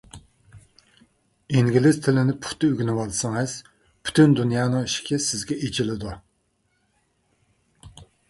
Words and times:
ئىنگلىز 1.57 1.99
تىلىنى 2.05 2.33
پۇختا 2.45 2.69
ئۆگىنىۋالسىڭىز، 2.69 3.53
پۈتۈن 4.09 4.33
دۇنيانىڭ 4.41 4.87
ئىشىكى 4.89 5.21
سىزگە 5.29 5.59
ئېچىلىدۇ. 5.67 6.17